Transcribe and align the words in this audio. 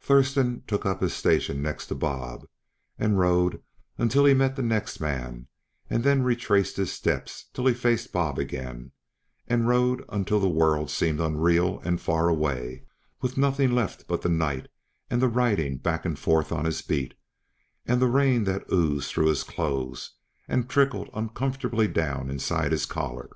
Thurston 0.00 0.62
took 0.66 0.86
up 0.86 1.02
his 1.02 1.12
station 1.12 1.60
next 1.60 1.88
to 1.88 1.94
Bob; 1.94 2.46
rode 2.98 3.62
until 3.98 4.24
he 4.24 4.32
met 4.32 4.56
the 4.56 4.62
next 4.62 5.00
man, 5.02 5.48
and 5.90 6.02
then 6.02 6.22
retraced 6.22 6.78
his 6.78 6.90
steps 6.90 7.50
till 7.52 7.66
he 7.66 7.74
faced 7.74 8.10
Bob 8.10 8.38
again; 8.38 8.92
rode 9.50 10.02
until 10.08 10.40
the 10.40 10.48
world 10.48 10.88
seemed 10.90 11.20
unreal 11.20 11.78
and 11.84 12.00
far 12.00 12.26
away, 12.30 12.84
with 13.20 13.36
nothing 13.36 13.70
left 13.70 14.08
but 14.08 14.22
the 14.22 14.30
night 14.30 14.68
and 15.10 15.20
the 15.20 15.28
riding 15.28 15.76
back 15.76 16.06
and 16.06 16.18
forth 16.18 16.52
on 16.52 16.64
his 16.64 16.80
beat, 16.80 17.12
and 17.84 18.00
the 18.00 18.06
rain 18.06 18.44
that 18.44 18.64
oozed 18.72 19.10
through 19.10 19.26
his 19.28 19.44
clothes 19.44 20.12
and 20.48 20.70
trickled 20.70 21.10
uncomfortably 21.12 21.86
down 21.86 22.30
inside 22.30 22.72
his 22.72 22.86
collar. 22.86 23.28